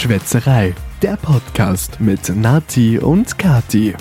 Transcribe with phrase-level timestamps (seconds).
[0.00, 3.94] Schwätzerei, der Podcast mit Nati und Kati.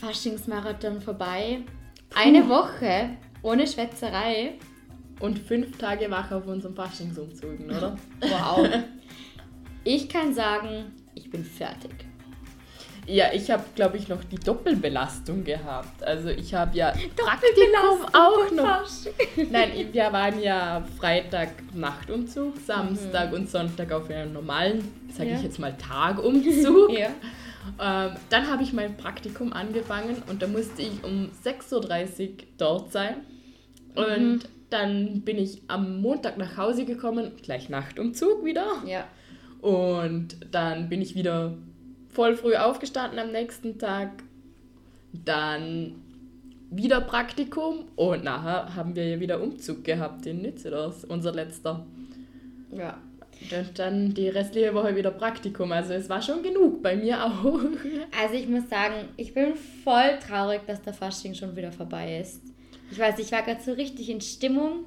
[0.00, 1.60] Faschingsmarathon vorbei.
[2.16, 3.10] Eine Woche
[3.42, 4.54] ohne Schwätzerei.
[5.20, 7.96] Und fünf Tage wach auf unserem Faschingsumzug, oder?
[8.20, 8.68] Wow.
[9.84, 12.07] Ich kann sagen, ich bin fertig.
[13.10, 16.02] Ja, ich habe, glaube ich, noch die Doppelbelastung gehabt.
[16.02, 18.86] Also ich habe ja Praktikum auch noch.
[19.50, 25.36] Nein, wir waren ja Freitag Nachtumzug, Samstag und Sonntag auf einem normalen, sage Ja.
[25.36, 26.90] ich jetzt mal, Tagumzug.
[26.98, 27.08] Ja.
[28.08, 32.92] ähm, dann habe ich mein Praktikum angefangen und da musste ich um 6.30 Uhr dort
[32.92, 33.16] sein.
[33.94, 34.40] Und
[34.70, 38.66] dann bin ich am Montag nach Hause gekommen, gleich Nachtumzug wieder.
[38.86, 39.04] Ja.
[39.62, 41.54] Und dann bin ich wieder
[42.18, 44.24] voll früh aufgestanden am nächsten Tag.
[45.12, 45.94] Dann
[46.68, 51.86] wieder Praktikum und nachher haben wir ja wieder Umzug gehabt in Nützeldorf, unser letzter.
[52.72, 52.98] Ja.
[53.56, 55.70] Und dann die restliche Woche wieder Praktikum.
[55.70, 57.44] Also es war schon genug, bei mir auch.
[58.20, 62.42] Also ich muss sagen, ich bin voll traurig, dass der Fasching schon wieder vorbei ist.
[62.90, 64.86] Ich weiß, ich war gerade so richtig in Stimmung.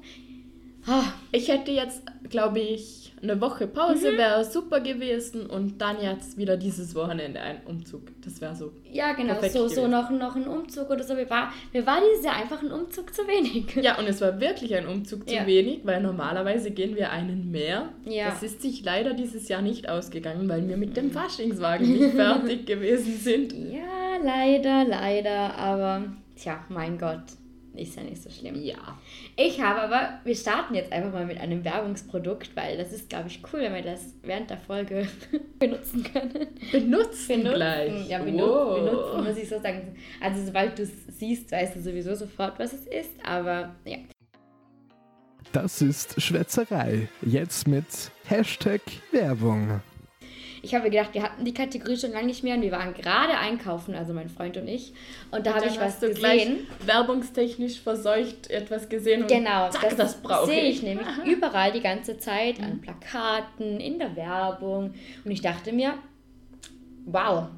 [0.86, 6.36] Ah, Ich hätte jetzt, glaube ich, eine Woche Pause wäre super gewesen und dann jetzt
[6.36, 8.02] wieder dieses Wochenende ein Umzug.
[8.24, 8.72] Das wäre so.
[8.90, 11.14] ja, genau, so, so noch, noch ein Umzug oder so.
[11.14, 13.76] Mir war, mir war dieses Jahr einfach ein Umzug zu wenig.
[13.76, 15.46] Ja, und es war wirklich ein Umzug zu Ja.
[15.46, 17.90] wenig, weil normalerweise gehen wir einen mehr.
[18.04, 18.30] Ja.
[18.30, 22.66] Das ist sich leider dieses Jahr nicht ausgegangen, weil wir mit dem Faschingswagen nicht fertig
[22.66, 23.52] gewesen sind.
[23.52, 26.02] Ja, leider, leider, aber
[26.34, 27.22] tja, mein Gott,
[27.74, 28.62] ist ja nicht so schlimm.
[28.62, 28.98] Ja.
[29.36, 33.28] Ich habe aber, wir starten jetzt einfach mal mit einem Werbungsprodukt, weil das ist, glaube
[33.28, 35.06] ich, cool, wenn wir das während der Folge
[35.58, 36.48] benutzen können.
[36.70, 38.08] Benutzen, Benutzen, gleich.
[38.08, 38.78] ja, benu Wow.
[38.78, 39.96] benutzen, muss ich so sagen.
[40.20, 43.98] Also, sobald du es siehst, weißt du sowieso sofort, was es ist, aber ja.
[45.52, 47.08] Das ist Schwätzerei.
[47.20, 47.84] Jetzt mit
[48.26, 49.80] Hashtag Werbung.
[50.64, 53.36] Ich habe gedacht, wir hatten die Kategorie schon lange nicht mehr und wir waren gerade
[53.36, 54.92] einkaufen, also mein Freund und ich.
[55.32, 56.68] Und da habe ich was gesehen.
[56.86, 60.76] werbungstechnisch verseucht etwas gesehen und Genau, zack, das, brauche sehe ich.
[60.76, 62.64] ich nämlich überall die ganze Zeit Mhm.
[62.64, 64.94] an Plakaten, in der Werbung.
[65.24, 65.94] Und ich dachte mir,
[67.06, 67.48] wow,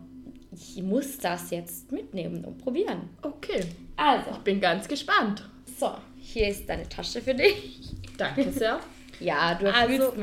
[0.53, 3.11] ich muss das jetzt mitnehmen und probieren.
[3.23, 3.61] Okay,
[3.97, 5.45] Also, bin ganz gespannt.
[5.79, 7.81] so, hier ist deine Tasche für dich.
[8.17, 8.81] Danke sehr.
[9.21, 10.17] Ja, du Also, fühlst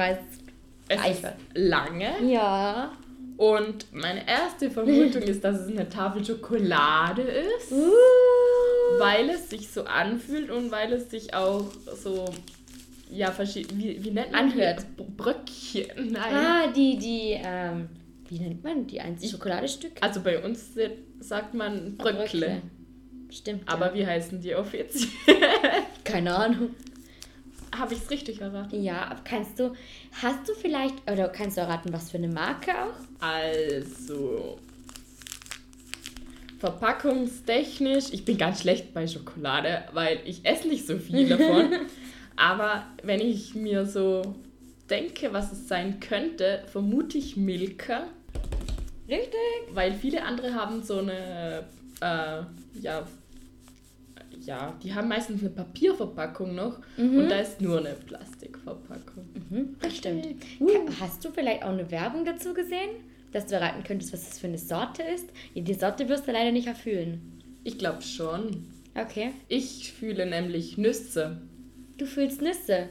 [0.92, 2.92] Es ist lange Ja.
[3.38, 7.72] und meine erste Vermutung ist, dass es eine Tafel Schokolade ist.
[7.72, 7.92] Uh.
[9.00, 12.26] Weil es sich so anfühlt und weil es sich auch so,
[13.10, 14.52] ja, verschieden, wie, wie nennt man?
[14.52, 14.86] Anhört.
[15.18, 16.34] Bröckchen, nein.
[16.36, 17.88] Ah, die, die, ähm,
[18.28, 19.94] wie nennt man die einzelnen Schokoladestück?
[20.02, 20.72] Also bei uns
[21.20, 22.62] sagt man Bröckle.
[23.30, 23.64] Stimmt.
[23.66, 23.94] Aber ja.
[23.96, 25.10] wie heißen die offiziell?
[26.04, 26.72] keine Ahnung.
[27.82, 28.84] Habe ich es richtig erraten?
[28.84, 29.74] Ja, kannst du,
[30.22, 33.26] hast du vielleicht, oder kannst du erraten, was für eine Marke auch?
[33.26, 34.60] Also,
[36.60, 41.72] verpackungstechnisch, ich bin ganz schlecht bei Schokolade, weil ich esse nicht so viel davon.
[42.36, 44.36] Aber wenn ich mir so
[44.88, 48.04] denke, was es sein könnte, vermute ich Milka,
[49.10, 49.40] Richtig.
[49.72, 51.66] weil viele andere haben so eine,
[52.00, 52.44] äh,
[52.80, 53.08] ja,
[54.46, 59.26] ja, die haben meistens eine Papierverpackung noch und da ist nur eine Plastikverpackung.
[59.50, 60.28] Mhm, das stimmt.
[60.60, 60.90] Uh.
[61.00, 62.90] Hast du vielleicht auch eine Werbung dazu gesehen,
[63.32, 65.30] dass du erraten könntest, was das für eine Sorte ist?
[65.56, 67.42] Die Sorte wirst du leider nicht erfüllen.
[67.64, 68.66] Ich glaube schon.
[68.96, 69.32] Okay.
[69.48, 71.42] Ich fühle nämlich Nüsse.
[71.98, 72.90] Du fühlst Nüsse.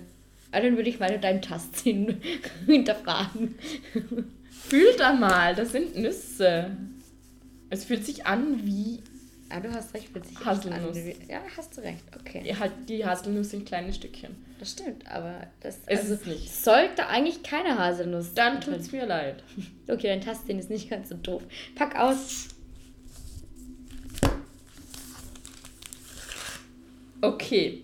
[0.52, 2.20] Ah, dann würde ich mal deinen Tastsinn
[2.66, 3.54] hinterfragen.
[4.50, 6.76] Fühl da mal, das sind Nüsse.
[7.70, 9.00] Es fühlt sich an wie
[9.52, 10.96] Ah, du hast recht, echt Haselnuss.
[11.28, 12.04] Ja, hast du recht.
[12.20, 12.42] Okay.
[12.46, 14.36] ja, halt die Haselnuss in kleine Stückchen.
[14.60, 16.54] Das stimmt, aber das Es also, ist nicht.
[16.54, 19.42] sollte eigentlich keine Haselnuss Dann drin- tut's mir leid.
[19.88, 21.42] Okay, dein Tastsinn ist nicht ganz so doof.
[21.74, 22.46] Pack aus.
[27.20, 27.82] Okay.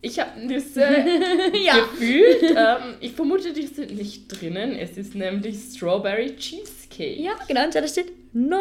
[0.00, 0.80] Ich habe Nüsse
[1.64, 1.78] Ja.
[1.78, 2.42] gefühlt.
[2.56, 4.76] Ähm, ich vermute, die sind nicht drinnen.
[4.76, 7.20] Es ist nämlich Strawberry Cheesecake.
[7.20, 8.58] Ja, genau, und da steht neu.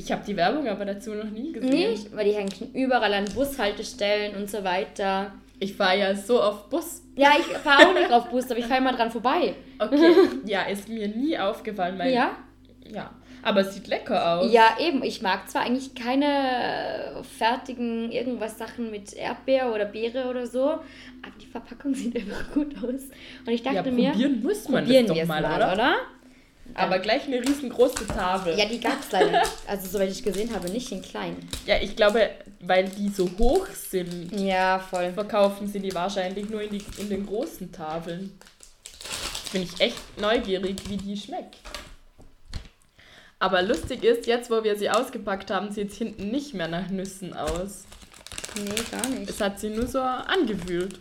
[0.00, 1.90] Ich habe die Werbung aber dazu noch nie gesehen.
[1.90, 5.32] Nicht, weil die hängen überall an Bushaltestellen und so weiter.
[5.58, 7.02] Ich fahre ja so oft Bus.
[7.16, 9.54] Ja, ich fahre auch nicht auf Bus, aber ich fahre mal dran vorbei.
[9.78, 10.14] Okay.
[10.46, 12.14] ja, ist mir nie aufgefallen, weil.
[12.14, 12.30] Ja?
[12.90, 13.10] Ja.
[13.42, 14.50] Aber es sieht lecker aus.
[14.50, 15.02] Ja, eben.
[15.02, 21.34] Ich mag zwar eigentlich keine fertigen irgendwas Sachen mit Erdbeer oder Beere oder so, aber
[21.40, 23.02] die Verpackung sieht einfach gut aus.
[23.46, 25.94] Und ich Ja, dachte mir, probieren muss man probieren das doch es mal, oder?
[26.74, 28.58] Aber gleich eine riesengroße Tafel.
[28.58, 31.36] Ja, die gab es leider, also soweit ich gesehen habe, nicht in klein.
[31.66, 32.30] Ja, ich glaube,
[32.60, 35.12] weil die so hoch sind, Ja, voll.
[35.12, 38.38] verkaufen sie die wahrscheinlich nur in, die, in den großen Tafeln.
[39.52, 41.56] Bin ich echt neugierig, wie die schmeckt.
[43.38, 46.88] Aber lustig ist, jetzt wo wir sie ausgepackt haben, sieht es hinten nicht mehr nach
[46.90, 47.84] Nüssen aus.
[48.56, 49.30] Nee, gar nicht.
[49.30, 50.98] Es hat sie nur so angefühlt.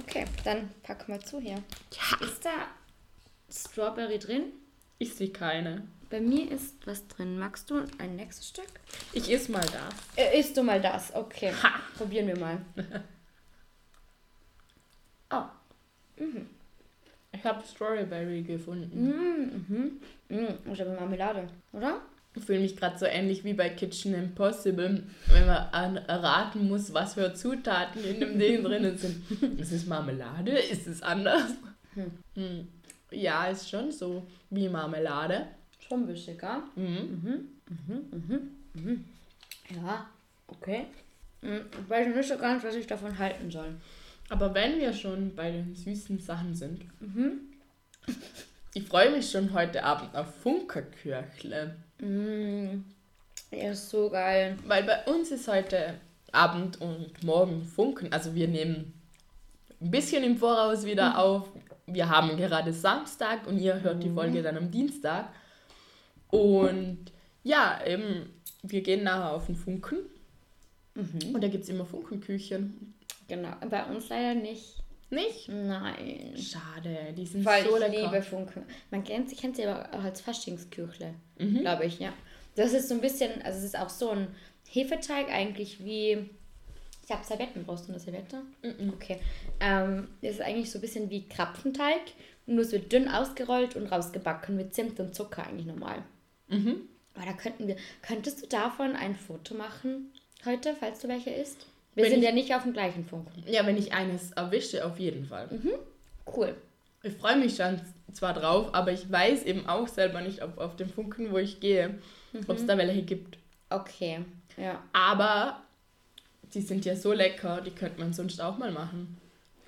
[0.00, 1.54] Okay, dann pack mal zu hier.
[1.92, 2.26] Ja.
[2.26, 2.50] Ist da
[3.50, 4.52] Strawberry drin?
[4.98, 5.82] Ich sehe keine.
[6.10, 7.38] Bei mir ist was drin.
[7.38, 8.68] Magst du ein nächstes Stück?
[9.12, 9.94] Ich iss mal das.
[10.16, 11.14] Äh, isst du mal das?
[11.14, 11.52] Okay.
[11.62, 11.80] Ha.
[11.96, 12.58] Probieren wir mal.
[15.30, 15.44] Oh.
[17.32, 19.62] Ich habe Strawberry gefunden.
[19.68, 20.00] Mhm.
[20.28, 20.48] Mhm.
[20.72, 22.00] Ich habe Marmelade, oder?
[22.34, 26.92] Ich fühle mich gerade so ähnlich wie bei Kitchen Impossible, wenn man an, erraten muss,
[26.92, 29.22] was für Zutaten in dem Ding drinnen sind.
[29.60, 30.52] Ist es Marmelade?
[30.52, 31.52] Ist es anders?
[32.34, 32.68] Hm.
[33.10, 35.48] Ja, ist schon so wie Marmelade.
[35.88, 36.62] Schon ein bisschen, gell?
[36.76, 37.48] Mhm.
[39.74, 40.06] Ja,
[40.48, 40.86] okay.
[41.42, 43.74] Hm, Ich weiß nicht so ganz, was ich davon halten soll.
[44.28, 47.40] Aber wenn wir schon bei den süßen Sachen sind, Mhm.
[48.74, 51.74] ich freue mich schon heute Abend auf Funkerkirchle.
[51.98, 52.82] Mm,
[53.50, 54.56] er ist so geil.
[54.66, 55.94] Weil bei uns ist heute
[56.32, 58.12] Abend und morgen Funken.
[58.12, 58.92] Also wir nehmen
[59.80, 61.48] ein bisschen im Voraus wieder auf.
[61.92, 65.28] Wir haben gerade Samstag und ihr hört die Folge dann am Dienstag.
[66.28, 68.30] Und ja, eben,
[68.62, 69.98] wir gehen nachher auf den Funken.
[70.94, 72.94] Und da gibt es immer Funkenküchen.
[73.28, 73.50] Genau.
[73.70, 74.76] Bei uns leider nicht.
[75.08, 75.48] Nicht?
[75.48, 76.34] Nein.
[76.36, 78.10] Schade, die sind Weil so ich lecker.
[78.12, 78.62] liebe Funken.
[78.90, 81.60] Man kennt sie, kennt sie aber auch als Faschingsküchle, Mhm.
[81.60, 82.12] glaube ich, ja.
[82.54, 84.28] Das ist so ein bisschen, also es ist auch so ein
[84.68, 86.30] Hefeteig eigentlich wie.
[87.10, 88.36] Ich habe Servietten, brauchst du eine Serviette?
[88.62, 88.90] Mhm.
[88.94, 89.18] Okay.
[89.58, 92.02] Ähm, es ist eigentlich so ein bisschen wie Krapfenteig,
[92.46, 96.04] nur es wird dünn ausgerollt und rausgebacken mit Zimt und Zucker eigentlich normal.
[96.46, 96.82] Mhm.
[97.16, 100.12] Aber da könnten wir, könntest du davon ein Foto machen
[100.44, 101.66] heute, falls du welche isst?
[101.96, 103.42] Wir Wenn sind ich- ja nicht auf dem gleichen Funken.
[103.48, 105.48] Ja, wenn ich eines erwische, auf jeden Fall.
[106.32, 106.54] Cool.
[107.02, 107.80] Ich freue mich schon
[108.12, 111.58] zwar drauf, aber ich weiß eben auch selber nicht, ob auf dem Funken, wo ich
[111.58, 111.98] gehe,
[112.46, 113.36] ob es da welche gibt.
[113.68, 114.20] Okay.
[114.56, 114.80] Ja.
[114.92, 115.60] Aber
[116.54, 119.18] die sind ja so lecker, die könnte man sonst auch mal machen.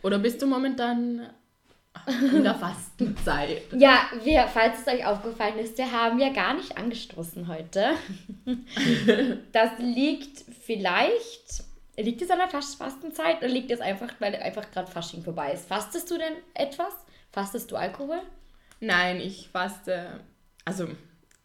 [0.02, 1.28] Oder bist du momentan
[2.34, 3.62] in der Fastenzeit?
[3.76, 7.90] Ja, wir, falls es euch aufgefallen ist, wir haben ja gar nicht angestoßen heute.
[9.52, 11.64] Das liegt vielleicht.
[11.98, 15.52] Liegt es an der Fas- Fastenzeit oder liegt es einfach, weil einfach gerade Fasching vorbei
[15.52, 15.68] ist?
[15.68, 16.92] Fastest du denn etwas?
[17.30, 18.20] Fastest du Alkohol?
[18.80, 20.20] Nein, ich faste.
[20.64, 20.88] Also,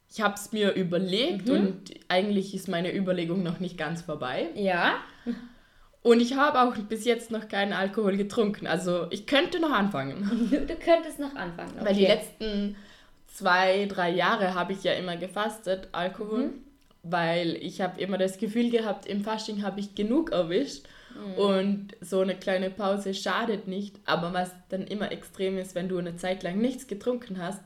[0.10, 4.48] ich habe es mir überlegt und eigentlich ist meine Überlegung noch nicht ganz vorbei.
[4.56, 4.96] Ja.
[6.08, 8.66] Und ich habe auch bis jetzt noch keinen Alkohol getrunken.
[8.66, 10.48] Also, ich könnte noch anfangen.
[10.50, 11.74] Du, könntest noch anfangen.
[11.82, 12.14] Weil die okay.
[12.14, 12.76] letzten
[13.28, 16.46] zwei, drei Jahre habe ich ja immer gefastet, Alkohol.
[16.46, 16.54] Mhm.
[17.04, 20.86] Weil ich habe immer das Gefühl gehabt, im Fasching habe ich genug erwischt.
[21.14, 21.34] Mhm.
[21.34, 23.98] Und so eine kleine Pause schadet nicht.
[24.06, 27.62] Aber was dann immer extrem ist, wenn du eine Zeit lang nichts getrunken hast,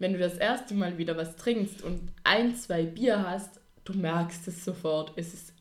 [0.00, 4.48] wenn du das erste Mal wieder was trinkst und ein, zwei Bier hast, du merkst
[4.48, 5.12] es sofort.
[5.14, 5.52] Es ist,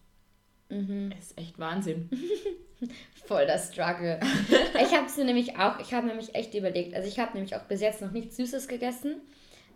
[0.70, 1.14] Mhm.
[1.20, 2.10] ist echt Wahnsinn.
[3.26, 4.20] Voll das Struggle.
[4.82, 6.94] ich habe es nämlich auch, ich habe nämlich echt überlegt.
[6.94, 9.22] Also ich habe nämlich auch bis jetzt noch nichts Süßes gegessen.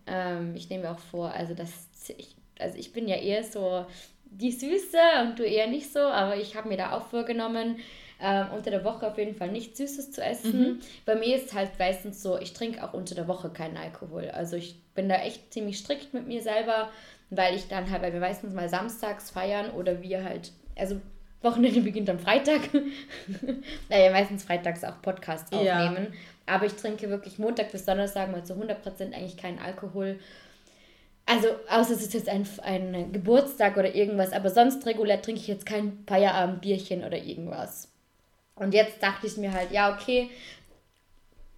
[0.08, 1.72] Ähm, ich nehme mir auch vor, also das,
[2.18, 3.86] ich, also ich bin ja eher so
[4.26, 7.78] die Süße und du eher nicht so, aber ich habe mir da auch vorgenommen,
[8.22, 10.82] ähm, unter der Woche auf jeden Fall nichts Süßes zu essen.
[11.06, 14.30] Bei mir ist halt meistens so, ich trinke auch unter der Woche keinen Alkohol.
[14.30, 16.90] Also ich bin da echt ziemlich strikt mit mir selber,
[17.30, 21.00] weil ich dann halt, weil wir meistens mal samstags feiern oder wir halt, also
[21.42, 22.62] Wochenende beginnt am Freitag.
[23.90, 25.86] naja, meistens freitags auch Podcast Ja.
[25.86, 26.14] aufnehmen.
[26.46, 30.20] Aber ich trinke wirklich Montag bis Donnerstag mal zu 100% eigentlich keinen Alkohol.
[31.26, 35.48] Also, außer es ist jetzt ein, ein Geburtstag oder irgendwas, aber sonst regulär trinke ich
[35.48, 37.88] jetzt kein Feierabendbierchen oder irgendwas.
[38.56, 40.30] Und jetzt dachte ich mir halt, ja, okay,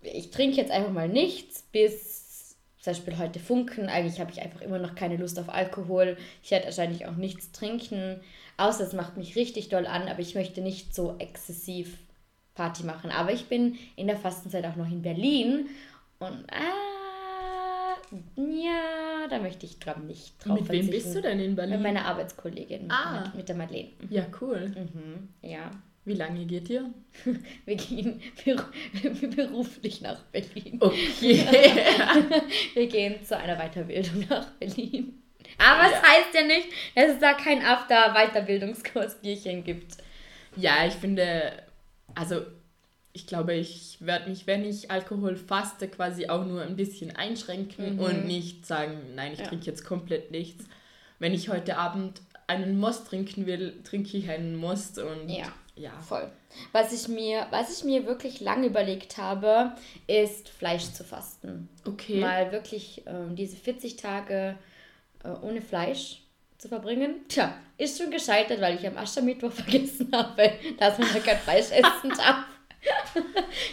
[0.02, 2.21] ich trinke jetzt einfach mal nichts bis
[2.82, 3.88] zum Beispiel heute Funken.
[3.90, 6.18] Eigentlich habe ich einfach immer noch keine Lust auf Alkohol.
[6.44, 8.20] Ich werde wahrscheinlich auch nichts trinken,
[8.58, 11.98] außer es macht mich richtig doll an, aber ich möchte nicht so exzessiv
[12.56, 13.12] Party machen.
[13.12, 15.68] Aber ich bin in der Fastenzeit auch noch in Berlin
[16.20, 17.96] und ah,
[18.36, 21.76] ja, da möchte ich glaub, nicht drauf Mit wem bist du denn in Berlin?
[21.76, 23.22] Mit meiner Arbeitskollegin, mit, Ah.
[23.26, 23.90] mit, mit der Madeleine.
[24.10, 24.68] ja, cool.
[24.76, 25.72] Mhm, ja.
[26.04, 26.90] Wie lange geht ihr?
[27.66, 28.64] Wir gehen beru
[29.36, 30.78] beruflich nach Berlin.
[30.80, 31.46] Okay.
[32.74, 35.22] Wir gehen zu einer Weiterbildung nach Berlin.
[35.58, 36.02] Aber es Ja.
[36.04, 39.98] heißt ja nicht, dass es da kein After-Weiterbildungskurs Bierchen gibt.
[40.56, 41.52] Ja, ich finde,
[42.16, 42.42] also
[43.14, 47.96] ich glaube, ich werde mich, wenn ich Alkohol faste, quasi auch nur ein bisschen einschränken
[47.96, 48.00] Mhm.
[48.00, 49.48] und nicht sagen, nein, ich Ja.
[49.48, 50.66] trinke jetzt komplett nichts.
[51.20, 55.52] Wenn ich heute Abend einen Most trinken will, trinke ich einen Most und Ja.
[55.82, 55.92] Ja.
[56.08, 56.30] Voll.
[56.72, 59.74] Was ich mir, was ich mir wirklich lange überlegt habe,
[60.08, 61.70] ist Fleisch zu fasten.
[61.88, 62.20] Okay.
[62.20, 64.58] Mal wirklich ähm, diese 40 Tage
[65.24, 66.22] äh, ohne Fleisch
[66.58, 67.26] zu verbringen.
[67.28, 71.72] Tja, ist schon gescheitert, weil ich am Aschermittwoch vergessen habe, dass man da kein Fleisch
[71.72, 72.46] essen darf.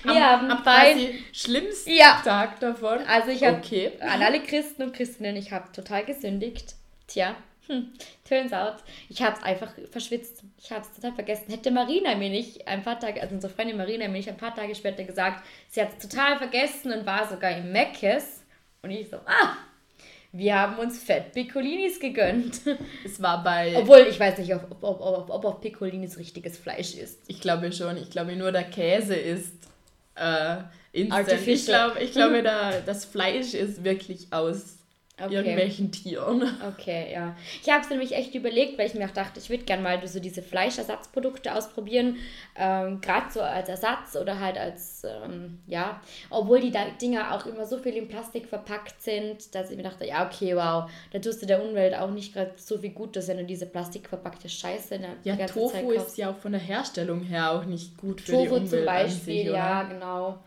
[0.03, 2.21] Wir am, haben am quasi schlimmsten Ja.
[2.23, 2.99] Tag davon.
[3.07, 3.93] Also ich habe Okay.
[4.01, 6.75] an alle Christen und Christinnen, ich habe total gesündigt.
[7.07, 7.35] Tja,
[7.69, 7.93] hm,
[8.27, 8.77] turns out,
[9.09, 10.43] ich habe es einfach verschwitzt.
[10.59, 11.51] Ich habe es total vergessen.
[11.51, 14.55] Hätte Marina mir nicht ein paar Tage, also unsere Freundin Marina mir nicht ein paar
[14.55, 18.43] Tage später gesagt, sie hat es total vergessen und war sogar im Meckes.
[18.83, 19.57] Und ich so, ah,
[20.33, 22.61] wir haben uns Fett Piccolinis gegönnt.
[23.05, 26.59] Es war bei, Obwohl, ich weiß nicht, ob, ob, ob, ob, ob auf Piccolinis richtiges
[26.59, 27.21] Fleisch ist.
[27.29, 29.55] ich glaube schon, ich glaube nur der Käse ist
[30.15, 30.57] äh,
[30.93, 31.29] instant.
[31.29, 31.91] Ich Artificial.
[31.91, 34.78] glaube, ich glaube da, das Fleisch ist wirklich aus
[35.21, 35.35] Okay.
[35.35, 36.43] irgendwelchen Tieren.
[36.69, 37.37] Okay, ja.
[37.63, 40.07] Ich habe es nämlich echt überlegt, weil ich mir auch dachte, ich würde gerne mal
[40.07, 42.17] so diese Fleischersatzprodukte ausprobieren.
[42.57, 47.67] Ähm, Gerade so als Ersatz oder halt als, ähm, ja, obwohl die Dinger auch immer
[47.67, 51.43] so viel in Plastik verpackt sind, dass ich mir dachte, ja, okay, wow, da tust
[51.43, 55.17] du der Umwelt auch nicht gerade so viel Gutes, wenn du diese plastikverpackte Scheiße der
[55.25, 58.45] Ja, die Tofu ist ja auch von der Herstellung her auch nicht gut für die
[58.45, 60.39] Tofu Umwelt zum an Beispiel, sich, ja, genau.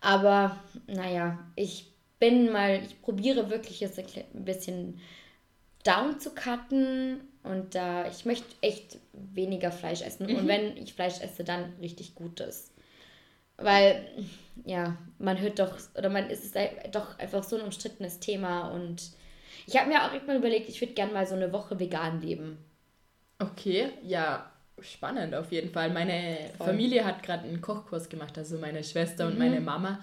[0.00, 0.56] Aber
[0.86, 5.00] naja, ich bin mal, ich probiere wirklich jetzt ein bisschen
[5.84, 10.26] down zu cutten und da ich möchte echt weniger Fleisch essen.
[10.26, 10.36] Mhm.
[10.36, 12.72] Und wenn ich Fleisch esse, dann richtig Gutes.
[13.58, 14.06] Weil,
[14.64, 18.68] ja, man hört doch, oder man es ist ein- doch einfach so ein umstrittenes Thema
[18.68, 19.10] und
[19.66, 22.58] ich habe mir auch irgendwann überlegt, ich würde gerne mal so eine Woche vegan leben.
[23.38, 25.90] Okay, ja, spannend auf jeden Fall.
[25.90, 26.66] Meine Voll.
[26.68, 29.38] Familie hat gerade einen Kochkurs gemacht, also meine Schwester und Mhm.
[29.38, 30.00] meine Mama.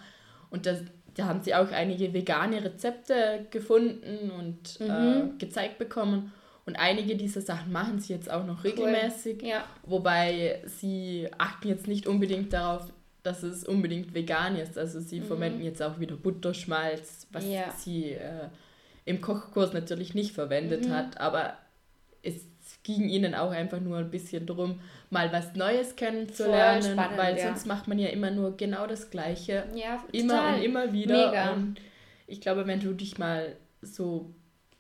[0.50, 0.80] Und das,
[1.16, 4.90] da haben sie auch einige vegane Rezepte gefunden und Mhm.
[4.90, 6.32] äh, gezeigt bekommen.
[6.66, 9.42] Und einige dieser Sachen machen sie jetzt auch noch regelmäßig.
[9.42, 9.66] Ja.
[9.84, 12.86] Wobei sie achten jetzt nicht unbedingt darauf,
[13.22, 14.78] dass es unbedingt vegan ist.
[14.78, 17.52] Also sie verwenden jetzt auch wieder Butterschmalz, was Mhm.
[17.52, 17.72] Ja.
[17.78, 18.48] sie äh,
[19.06, 20.92] im Kochkurs natürlich nicht verwendet Mhm.
[20.94, 21.18] hat.
[21.20, 21.54] Aber
[22.22, 22.46] es
[22.84, 27.48] ging ihnen auch einfach nur ein bisschen darum, mal was Neues kennenzulernen, spannend, weil ja.
[27.48, 29.64] sonst macht man ja immer nur genau das Gleiche.
[29.76, 31.28] Ja, Immer und immer wieder.
[31.28, 31.52] Mega.
[31.54, 31.76] Und
[32.28, 34.34] ich glaube, wenn du dich mal so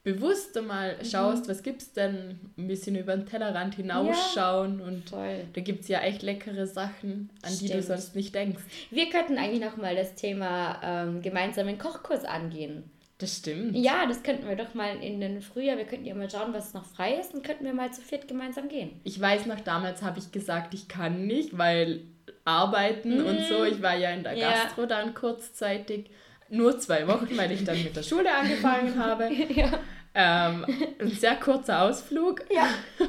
[0.03, 1.05] bewusst mal Mhm.
[1.05, 5.45] schaust, was gibt's denn, ein bisschen über den Tellerrand hinausschauen und Voll.
[5.53, 7.83] da gibt es ja echt leckere Sachen, an die du Stimmt.
[7.86, 8.62] sonst nicht denkst.
[8.91, 12.83] Wir könnten eigentlich noch mal das Thema ähm, gemeinsamen Kochkurs angehen.
[13.24, 13.74] Das stimmt.
[13.77, 16.74] Ja, das könnten wir doch mal in den Frühjahr, wir könnten ja mal schauen, was
[16.74, 19.00] noch frei ist und könnten wir mal zu viert gemeinsam gehen.
[19.06, 22.01] Ich weiß noch, damals habe ich gesagt, ich kann nicht, weil
[22.44, 23.63] arbeiten und so.
[23.63, 24.39] Ich war ja in der Mhm.
[24.39, 24.51] Ja.
[24.63, 26.10] Gastro dann kurzzeitig.
[26.50, 29.30] Nur zwei Wochen, weil ich dann mit der Schule angefangen habe.
[29.34, 29.80] ja.
[30.13, 30.65] Ähm,
[31.00, 32.44] ein sehr kurzer Ausflug.
[32.53, 32.68] Ja.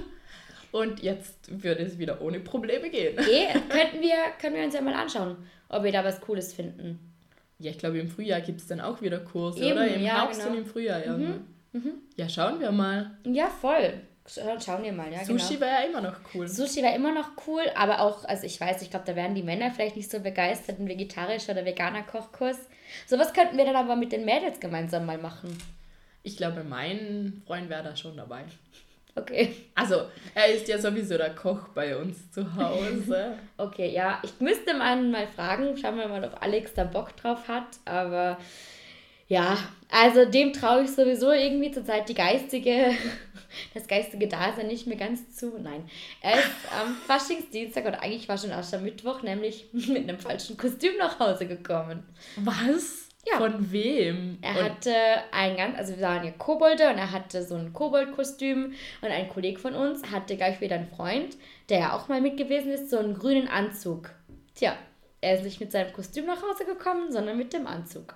[0.70, 3.18] Und jetzt würde es wieder ohne Probleme gehen.
[3.18, 5.36] Eh, könnten wir, können wir uns ja mal anschauen,
[5.68, 6.98] ob wir da was Cooles finden.
[7.58, 9.86] Ja, ich glaube, im Frühjahr gibt es dann auch wieder Kurse, Eben, oder?
[9.86, 10.52] Im ja, Herbst genau.
[10.52, 11.18] und im Frühjahr, ja.
[12.16, 13.10] Ja, schauen wir mal.
[13.24, 13.94] Ja, voll.
[14.26, 15.60] Scha- Schauen wir mal, ja, Sushi genau.
[15.60, 16.48] wäre ja immer noch cool.
[16.48, 19.42] Sushi war immer noch cool, aber auch, also ich weiß, ich glaube, da wären die
[19.42, 22.58] Männer vielleicht nicht so begeistert, ein vegetarischer oder veganer Kochkurs.
[23.06, 25.56] Sowas könnten wir dann aber mit den Mädels gemeinsam mal machen.
[26.22, 28.44] Ich glaube, mein Freund wäre da schon dabei.
[29.16, 29.54] Okay.
[29.74, 30.02] Also,
[30.34, 33.38] er ist ja sowieso der Koch bei uns zu Hause.
[33.56, 37.46] Okay, ja, ich müsste mal, mal fragen, schauen wir mal, ob Alex da Bock drauf
[37.46, 38.36] hat, aber
[39.28, 39.56] ja,
[39.90, 42.94] also dem traue ich sowieso irgendwie zurzeit die geistige,
[43.74, 45.58] das geistige Dasein nicht mehr ganz zu.
[45.58, 45.88] Nein,
[46.20, 51.20] er ist am Faschingsdienstag oder eigentlich war schon Aschermittwoch, nämlich mit einem falschen Kostüm nach
[51.20, 52.02] Hause gekommen.
[52.36, 53.03] Was?
[53.26, 53.38] Ja.
[53.38, 54.38] Von wem?
[54.42, 54.94] Er Und hatte
[55.32, 59.28] ein ganz, also wir waren ja Kobolde und er hatte so ein Koboldkostüm und ein
[59.28, 61.36] Kollege von uns hatte gleich wieder einen Freund,
[61.68, 64.10] der ja auch mal mit gewesen ist, so einen grünen Anzug.
[64.54, 64.76] Tja,
[65.20, 68.14] er ist nicht mit seinem Kostüm nach Hause gekommen, sondern mit dem Anzug.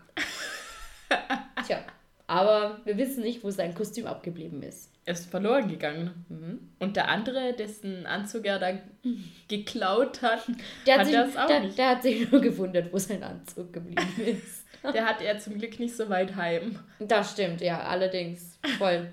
[1.67, 1.81] Tja,
[2.27, 4.91] aber wir wissen nicht, wo sein Kostüm abgeblieben ist.
[5.09, 6.27] Er ist verloren gegangen.
[6.29, 6.59] Mhm.
[6.79, 8.73] Und der andere, dessen Anzug er da
[9.49, 10.43] geklaut hat,
[10.87, 11.79] Der hat, hat sich, das auch der, nicht.
[11.79, 14.67] der hat sich nur gewundert, wo sein Anzug geblieben ist.
[14.93, 16.79] Der hat er zum Glück nicht so weit heim.
[16.99, 18.59] Das stimmt, ja, allerdings.
[18.77, 19.09] Voll.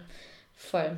[0.53, 0.97] Voll.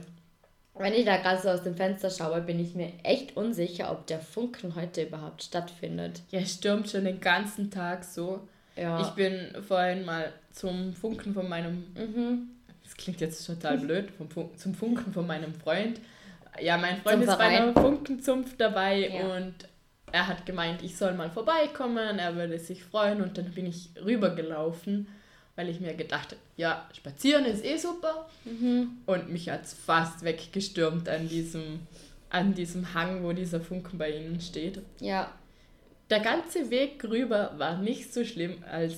[0.74, 4.08] Wenn ich da gerade so aus dem Fenster schaue, bin ich mir echt unsicher, ob
[4.08, 6.22] der Funken heute überhaupt stattfindet.
[6.32, 8.48] Ja, es stürmt schon den ganzen Tag so.
[8.76, 9.00] Ja.
[9.02, 12.50] Ich bin vorhin mal zum Funken von meinem mhm.
[12.98, 16.00] Klingt jetzt total blöd, vom Fun zum Funken von meinem Freund.
[16.60, 17.62] Ja, mein Freund Zum ist bei Verein.
[17.64, 19.36] einer Funkenzunft dabei Ja.
[19.38, 19.54] und
[20.12, 23.90] er hat gemeint, ich soll mal vorbeikommen, er würde sich freuen und dann bin ich
[24.04, 25.08] rübergelaufen,
[25.56, 28.28] weil ich mir gedacht habe, ja, spazieren ist eh super.
[28.46, 28.98] Mhm.
[29.06, 31.82] Und mich hat es fast weggestürmt an diesem,
[32.30, 34.82] an diesem Hang, wo dieser Funken bei ihnen steht.
[35.00, 35.32] Ja.
[36.10, 38.94] Der ganze Weg rüber war nicht so schlimm als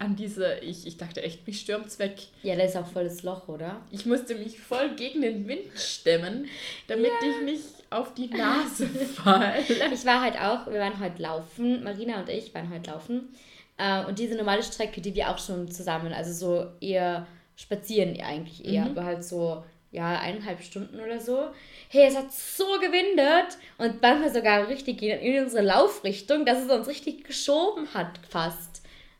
[0.00, 2.14] an dieser, ich, ich dachte echt, mich stürmt's weg.
[2.42, 3.80] Ja, da ist auch volles Loch, oder?
[3.90, 6.46] Ich musste mich voll gegen den Wind stemmen,
[6.86, 9.54] damit ich nicht auf die Nase falle.
[9.92, 13.28] Ich war halt auch, wir waren heute laufen, Marina und ich waren heute laufen.
[13.76, 17.26] Äh, und diese normale Strecke, die wir auch schon zusammen, also so eher
[17.56, 18.90] spazieren eigentlich eher, Mhm.
[18.92, 21.48] aber halt so, ja, eineinhalb Stunden oder so.
[21.88, 26.86] Hey, es hat so gewindet und manchmal sogar richtig in unsere Laufrichtung, dass es uns
[26.86, 28.67] richtig geschoben hat fast.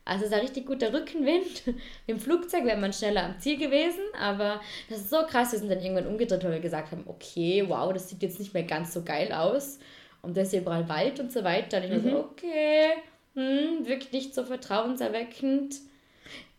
[0.08, 1.62] Also es war richtig guter Rückenwind.
[2.06, 5.52] Im Flugzeug wäre man schneller am Ziel gewesen, aber das ist so krass.
[5.52, 8.54] Wir sind dann irgendwann umgedreht, weil wir gesagt haben, okay, wow, das sieht jetzt nicht
[8.54, 9.78] mehr ganz so geil aus.
[10.22, 11.76] Und da ist hier überall Wald und so weiter.
[11.78, 12.10] Und ich war Mhm.
[12.10, 12.86] so, okay,
[13.34, 15.76] hm, wirklich nicht so vertrauenserweckend.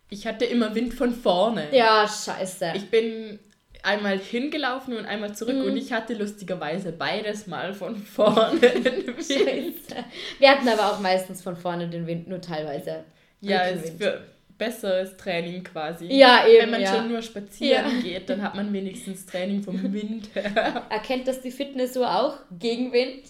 [0.09, 1.67] Ich hatte immer Wind von vorne.
[1.71, 2.71] Ja, scheiße.
[2.75, 3.39] Ich bin
[3.83, 5.63] einmal hingelaufen und einmal zurück Mhm.
[5.65, 9.17] und ich hatte lustigerweise beides mal von vorne den Wind.
[9.17, 10.03] Scheiße.
[10.39, 13.03] Wir hatten aber auch meistens von vorne den Wind, nur teilweise.
[13.41, 14.01] Ja, ist Rückenwind.
[14.03, 14.21] für
[14.57, 16.05] besseres Training quasi.
[16.07, 16.95] Ja, eben, Wenn man ja.
[16.95, 18.01] schon nur spazieren Ja.
[18.01, 20.85] geht, dann hat man wenigstens Training vom Wind her.
[20.89, 22.37] Erkennt das die Fitnessuhr auch?
[22.59, 23.23] Gegenwind?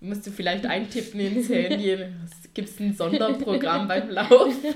[0.00, 1.96] Musst du vielleicht eintippen ins Handy.
[2.52, 4.52] Gibt es ein Sonderprogramm beim Laufen?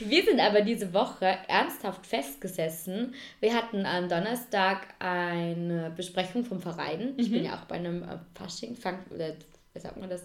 [0.00, 3.14] Wir sind aber diese Woche ernsthaft festgesessen.
[3.40, 7.14] Wir hatten am Donnerstag eine Besprechung vom Verein.
[7.16, 9.32] Ich bin ja auch bei einem äh, Fasching, Fang, oder
[9.74, 10.22] wie sagt man das?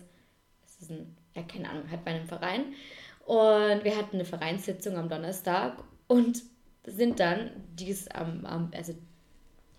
[0.63, 2.73] Das ist ein, ja, keine Ahnung, halt bei einem Verein.
[3.25, 6.43] Und wir hatten eine Vereinssitzung am Donnerstag und
[6.85, 8.93] sind dann dies am, am also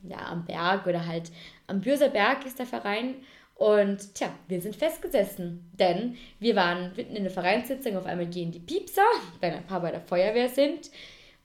[0.02, 1.30] ja, am Berg oder halt
[1.66, 3.16] am Bürser Berg ist der Verein.
[3.54, 8.50] Und tja, wir sind festgesessen, denn wir waren mitten in der Vereinssitzung, auf einmal gehen
[8.50, 9.04] die Piepser,
[9.40, 10.90] wenn ein paar bei der Feuerwehr sind.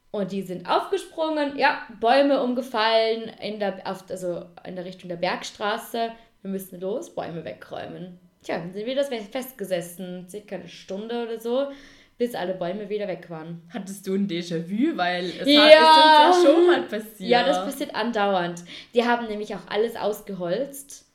[0.09, 5.17] Und die sind aufgesprungen, ja, Bäume umgefallen in der, auf, also in der Richtung der
[5.17, 6.11] Bergstraße.
[6.41, 8.19] Wir müssen los, Bäume wegräumen.
[8.47, 11.67] Tja, sind wir das festgesessen, circa eine Stunde oder so,
[12.17, 13.61] bis alle Bäume wieder weg waren.
[13.73, 14.95] Hattest du ein Déjà-vu?
[14.95, 16.29] Weil es hat, Ja.
[16.29, 17.29] ist uns ja schon mal passiert.
[17.29, 18.63] Ja, das passiert andauernd.
[18.93, 21.06] Die haben nämlich auch alles ausgeholzt.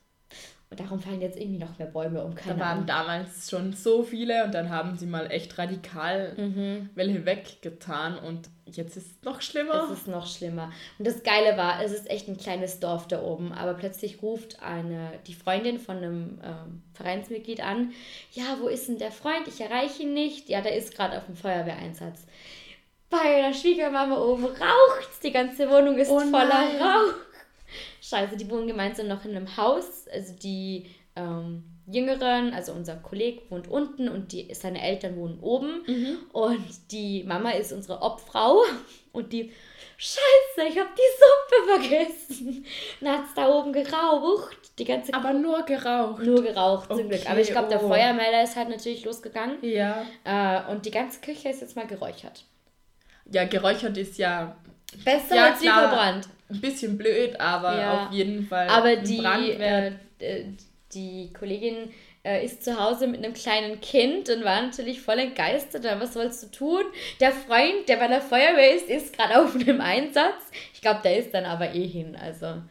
[0.73, 2.35] Und darum fallen jetzt irgendwie noch mehr Bäume um.
[2.35, 2.87] Da Keine waren Ahnung.
[2.87, 6.89] damals schon so viele und dann haben sie mal echt radikal Mhm.
[6.95, 9.85] welche weggetan und jetzt ist es noch schlimmer.
[9.85, 10.73] Es ist noch schlimmer.
[10.99, 14.63] Und das Geile war, es ist echt ein kleines Dorf da oben, aber plötzlich ruft
[14.63, 17.93] eine, die Freundin von einem ähm, Vereinsmitglied an,
[18.33, 19.47] ja, wo ist denn der Freund?
[19.47, 20.49] Ich erreiche ihn nicht.
[20.49, 22.23] Ja, der ist gerade auf dem Feuerwehreinsatz.
[23.11, 26.65] Bei der Schwiegermama oben raucht's, die ganze Wohnung ist Oh voller.
[26.81, 27.13] Rauch.
[28.01, 33.43] Scheiße, die wohnen gemeinsam noch in einem Haus, also die ähm, Jüngeren, also unser Kollege
[33.51, 35.85] wohnt unten und die, seine Eltern wohnen oben.
[36.33, 38.63] Und die Mama ist unsere Obfrau
[39.13, 39.53] und die,
[39.97, 42.67] Scheiße, ich habe die Suppe vergessen.
[43.01, 44.57] Dann hat es da oben geraucht.
[44.79, 46.23] Die ganze Aber nur geraucht.
[46.23, 47.21] nur geraucht zum Glück.
[47.21, 47.89] Okay, Aber ich glaube, der oh.
[47.89, 49.59] Feuermelder ist halt natürlich losgegangen.
[49.63, 50.05] Ja.
[50.25, 52.45] Äh, und die ganze Küche ist jetzt mal geräuchert.
[53.31, 54.57] Ja, geräuchert ist ja
[55.05, 56.29] Besser Ja, als wie verbrannt.
[56.53, 58.07] Ein bisschen blöd, aber Ja.
[58.07, 58.69] auf jeden Fall.
[58.69, 60.45] Aber die, äh, äh,
[60.93, 61.91] die Kollegin
[62.25, 65.85] äh, ist zu Hause mit einem kleinen Kind und war natürlich voll entgeistert.
[65.99, 66.83] Was sollst du tun?
[67.21, 70.51] Der Freund, der bei der Feuerwehr ist, ist gerade auf einem Einsatz.
[70.73, 72.17] Ich glaube, der ist dann aber eh hin.
[72.17, 72.63] Also.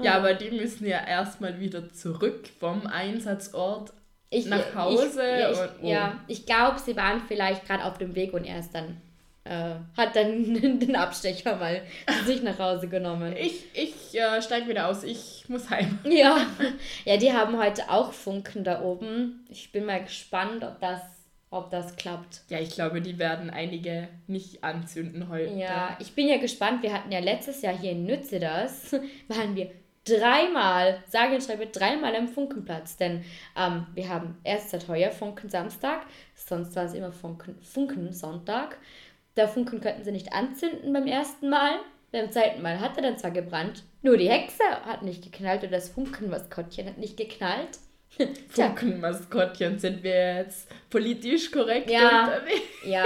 [0.00, 3.92] ja, aber die müssen ja erstmal wieder zurück vom Einsatzort.
[4.30, 5.50] Ich, Nach Hause Ich, ja,
[5.82, 9.00] ich, ja, ich glaube, sie waren vielleicht gerade auf dem Weg und er ist dann.
[9.48, 13.34] Äh, hat dann den Abstecher mal zu sich nach Hause genommen.
[13.34, 15.98] Ich, ich äh, steige wieder aus, ich muss heim.
[16.08, 16.46] Ja.
[17.04, 19.46] ja, die haben heute auch Funken da oben.
[19.48, 21.00] Ich bin mal gespannt, ob das,
[21.50, 22.42] ob das klappt.
[22.50, 25.54] Ja, ich glaube, die werden einige nicht anzünden heute.
[25.54, 26.82] Ja, ich bin ja gespannt.
[26.82, 28.92] Wir hatten ja letztes Jahr hier in Nütze das,
[29.28, 29.70] waren wir
[30.04, 32.96] dreimal, sage und schreibe, dreimal am Funkenplatz.
[32.96, 33.24] Denn
[33.56, 36.02] ähm, wir haben erst seit heuer Funken Samstag,
[36.34, 38.78] sonst war es immer Funken, Funken Sonntag.
[39.38, 41.78] Der Funken könnten sie nicht anzünden beim ersten Mal.
[42.10, 45.70] Beim zweiten Mal hat er dann zwar gebrannt, nur die Hexe hat nicht geknallt oder
[45.70, 47.78] das Funkenmaskottchen hat nicht geknallt.
[48.48, 52.24] Funkenmaskottchen, sind wir jetzt politisch korrekt Ja.
[52.24, 52.62] unterwegs?
[52.84, 53.04] Ja,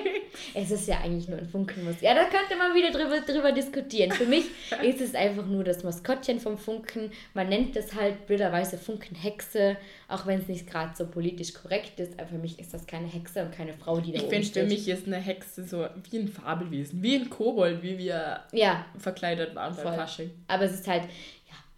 [0.54, 2.00] es ist ja eigentlich nur ein Funkenmus.
[2.00, 4.12] Ja, da könnte man wieder drüber, drüber diskutieren.
[4.12, 4.44] Für mich
[4.82, 7.10] ist es einfach nur das Maskottchen vom Funken.
[7.32, 9.76] Man nennt es halt blöderweise Funkenhexe,
[10.08, 12.18] auch wenn es nicht gerade so politisch korrekt ist.
[12.18, 14.64] Aber für mich ist das keine Hexe und keine Frau, die da Ich finde, für
[14.64, 19.54] mich ist eine Hexe so wie ein Fabelwesen, wie ein Kobold, wie wir Ja, verkleidet
[19.54, 20.30] waren beim Fasching.
[20.48, 21.04] aber es ist halt,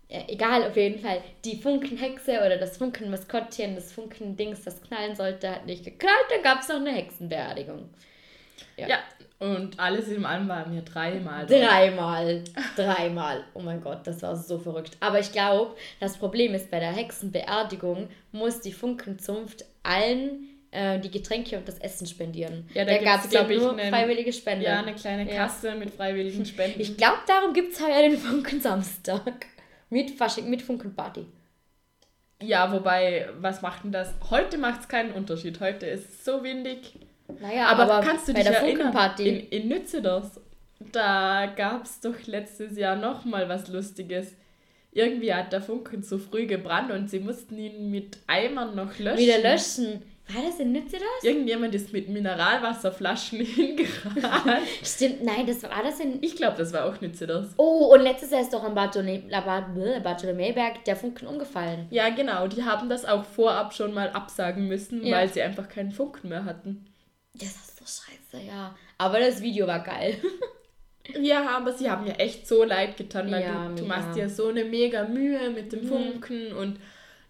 [0.09, 1.21] ja, Ja, egal, auf jeden Fall.
[1.45, 6.27] Die Funkenhexe oder das Funkenmaskottchen, das Funkendings, das knallen sollte, hat nicht geknallt.
[6.31, 7.89] Dann gab es noch eine Hexenbeerdigung.
[8.77, 8.89] Ja.
[8.89, 8.99] ja.
[9.39, 11.47] und alles in allem waren wir dreimal.
[11.47, 12.43] Dreimal.
[12.77, 13.45] Dreimal.
[13.55, 14.97] Oh mein Gott, das war so verrückt.
[15.01, 21.11] Aber ich glaube, das Problem ist, bei der Hexenbeerdigung muss die Funkenzunft allen äh, die
[21.11, 22.69] Getränke und das Essen spendieren.
[22.75, 24.65] Ja, da, da gab es ja glaub ich, nur einen- freiwillige Spenden.
[24.65, 25.47] Ja, eine kleine Ja.
[25.47, 26.81] Kasse mit freiwilligen Spenden.
[26.81, 29.47] Ich glaube, darum gibt es heuer den Funkensamstag.
[29.91, 31.27] Mit Fasching, mit Funkenparty.
[32.43, 34.15] ja, wobei, was macht denn das?
[34.31, 35.61] Heute macht es keinen Unterschied.
[35.61, 36.95] Heute ist es so windig.
[37.41, 38.77] Naja, aber, aber, kannst du dich erinnern?
[38.77, 39.29] Funkenparty.
[39.29, 40.41] In, in Nützedorf,
[40.93, 44.35] da gab es doch letztes Jahr noch mal was Lustiges.
[44.93, 49.19] Irgendwie hat der Funken zu früh gebrannt und sie mussten ihn mit Eimern noch löschen.
[49.19, 50.03] Wieder löschen.
[50.29, 51.23] War das in Nütze das?
[51.25, 54.63] Irgendjemand ist mit Mineralwasserflaschen hingerannt.
[54.85, 56.19] Stimmt, nein, das war das in.
[56.23, 57.47] Ich glaube, das war auch Nützedorf.
[57.57, 58.75] Oh, und letztes Jahr ist doch am
[60.03, 61.87] Bartholomäberg der Funken umgefallen.
[61.91, 62.49] Ja, genau.
[62.49, 65.17] Die haben das auch vorab schon mal absagen müssen, Ja.
[65.19, 66.87] weil sie einfach keinen Funken mehr hatten.
[67.35, 68.75] Das ist so scheiße, ja.
[68.99, 70.17] Aber das Video war geil.
[71.21, 74.29] Ja, aber sie haben mir echt so leid getan, weil Ja, du, du machst dir
[74.29, 75.87] so eine mega Mühe mit dem Mhm.
[75.89, 76.81] Funken und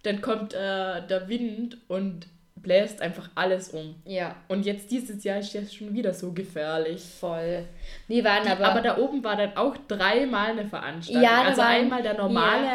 [0.02, 2.26] dann kommt äh, der Wind und
[2.66, 3.94] bläst einfach alles um.
[4.04, 7.00] Ja, Und jetzt dieses Jahr ist es schon wieder so gefährlich.
[7.20, 7.64] voll.
[8.08, 8.80] Wir waren Aber, aber.
[8.80, 11.22] da oben war dann auch dreimal eine Veranstaltung.
[11.22, 12.68] Ja, da also waren- einmal der normale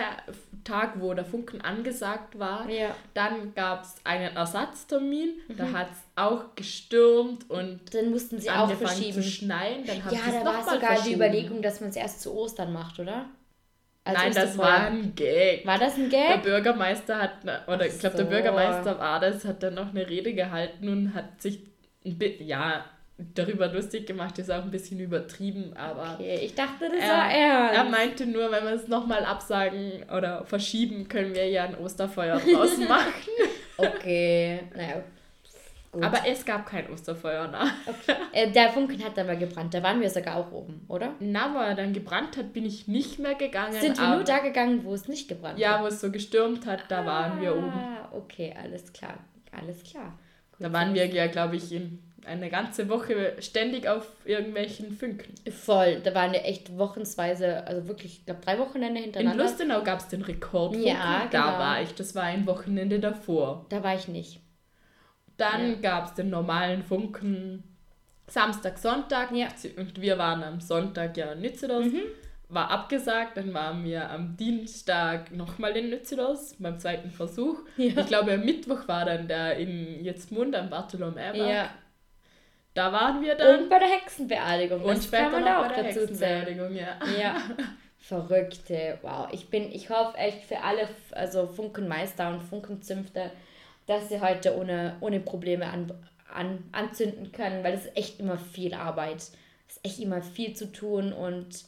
[0.64, 2.70] Tag, wo der Funken angesagt war.
[2.70, 2.96] ja.
[3.14, 5.30] Dann gab es einen Ersatztermin.
[5.58, 5.78] Da Mhm.
[5.78, 9.14] hat es auch gestürmt und Dann mussten sie auch verschieben.
[9.14, 9.86] zu schneien.
[9.86, 11.14] Dann haben Ja, da war sogar die.
[11.14, 13.26] Überlegung, dass man es erst zu Ostern macht, oder?
[14.04, 15.66] Als Nein, das war ein Gag.
[15.66, 16.44] War das ein Der Gag?
[16.44, 17.32] Bürgermeister hat,
[17.68, 18.32] oder ich glaube, der so.
[18.32, 21.60] Bürgermeister war das, hat dann noch eine Rede gehalten und hat sich
[22.04, 22.84] ja,
[23.36, 27.32] darüber lustig gemacht, ist auch ein bisschen übertrieben, aber Okay, ich dachte, das er, war
[27.32, 27.76] ernst.
[27.76, 32.40] er meinte nur, wenn wir es nochmal absagen oder verschieben, können wir ja ein Osterfeuer
[32.40, 33.14] draus machen.
[33.78, 35.04] Okay, naja.
[35.92, 36.04] Gut.
[36.04, 37.70] aber es gab kein Osterfeuer nach.
[38.32, 41.16] äh, der Funken hat aber gebrannt, da waren wir sogar auch oben, oder?
[41.20, 43.74] Na, wo er dann gebrannt hat, bin ich nicht mehr gegangen.
[43.74, 45.84] Sind wir nur da gegangen, wo es nicht gebrannt Ja, hat?
[45.84, 47.68] wo es so gestürmt hat, da waren wir oben.
[47.74, 49.16] Ah, okay, alles klar.
[49.52, 50.18] Alles klar.
[50.58, 55.34] Gut Da waren wir ja, glaube ich, in eine ganze Woche ständig auf irgendwelchen Funken.
[55.52, 59.44] Voll, da waren wir echt wochensweise, also wirklich, ich glaube, drei Wochenende In hintereinander.
[59.44, 60.88] Lustenau gab es den Rekordfunken.
[60.88, 61.60] Ja, Da genau.
[61.60, 63.66] war ich, das war ein Wochenende davor.
[63.70, 64.40] Da war ich nicht.
[65.42, 65.90] Dann Ja.
[65.90, 67.64] gab es den normalen Funken
[68.28, 69.32] Samstag, Sonntag.
[69.32, 69.48] Ja.
[69.78, 71.86] Und wir waren am Sonntag ja in Nützedos.
[71.86, 72.02] Mhm.
[72.50, 73.38] War abgesagt.
[73.38, 77.60] Dann waren wir am Dienstag nochmal in Nützedos beim zweiten Versuch.
[77.78, 78.02] Ja.
[78.02, 81.36] Ich glaube, am Mittwoch war dann der in Jetztmund am Bartholomäberg.
[81.36, 81.70] Ja.
[82.74, 83.64] Da waren wir dann.
[83.64, 84.82] Und bei der Hexenbeerdigung.
[84.82, 86.00] Und das später kann man noch da bei auch der dazu.
[86.02, 86.98] Hexenbeerdigung, ja.
[87.20, 87.36] Ja.
[87.98, 88.98] Verrückte.
[89.02, 89.28] Wow.
[89.32, 93.32] Ich bin, ich hoffe echt für alle, also Funkenmeister und Funkenzünfte,
[93.92, 95.92] dass sie heute ohne, ohne Probleme an,
[96.34, 99.18] an, anzünden können, weil es ist echt immer viel Arbeit.
[99.18, 101.66] Es ist echt immer viel zu tun und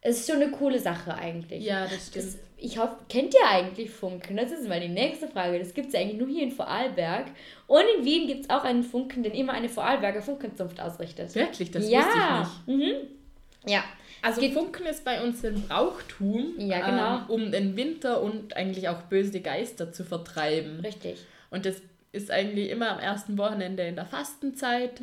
[0.00, 1.64] es ist schon eine coole Sache eigentlich.
[1.64, 2.26] Ja, das stimmt.
[2.26, 4.36] Das, ich hoffe, kennt ihr eigentlich Funken?
[4.36, 5.58] Das ist mal die nächste Frage.
[5.58, 7.26] Das gibt es eigentlich nur hier in Vorarlberg.
[7.66, 11.34] Und in Wien gibt es auch einen Funken, den immer eine Vorarlberger Funkenzunft ausrichtet.
[11.34, 11.98] Wirklich, das ja.
[11.98, 12.78] wusste ich nicht.
[12.78, 13.70] Mhm.
[13.70, 13.84] Ja.
[14.22, 17.16] Also Funken ist bei uns ein Brauchtum, Ja, genau.
[17.16, 20.80] ähm, um den Winter und eigentlich auch böse Geister zu vertreiben.
[20.80, 21.18] Richtig.
[21.50, 21.76] Und das
[22.12, 25.02] ist eigentlich immer am ersten Wochenende in der Fastenzeit.